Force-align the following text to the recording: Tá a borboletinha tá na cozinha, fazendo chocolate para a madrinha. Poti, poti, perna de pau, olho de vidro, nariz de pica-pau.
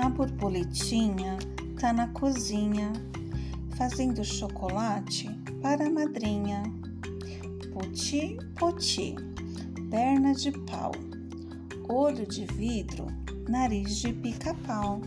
Tá 0.00 0.06
a 0.06 0.08
borboletinha 0.08 1.36
tá 1.78 1.92
na 1.92 2.08
cozinha, 2.08 2.90
fazendo 3.76 4.24
chocolate 4.24 5.28
para 5.60 5.88
a 5.88 5.90
madrinha. 5.90 6.62
Poti, 7.70 8.38
poti, 8.58 9.14
perna 9.90 10.32
de 10.32 10.52
pau, 10.52 10.92
olho 11.86 12.26
de 12.26 12.46
vidro, 12.46 13.08
nariz 13.46 13.96
de 13.96 14.10
pica-pau. 14.14 15.02